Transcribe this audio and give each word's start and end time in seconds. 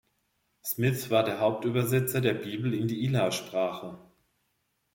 Smith 0.63 1.11
war 1.11 1.23
der 1.23 1.39
Haupt-Übersetzer 1.39 2.21
der 2.21 2.33
Bibel 2.33 2.73
in 2.73 2.87
die 2.87 3.03
Ila-Sprache. 3.03 3.99